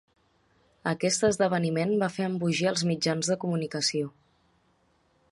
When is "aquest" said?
0.91-1.25